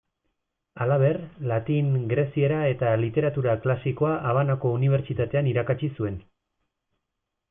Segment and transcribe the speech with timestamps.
[0.83, 1.17] Halaber,
[1.49, 6.17] latin, greziera eta literatura klasikoa Habanako Unibertsitatean irakatsi zuen.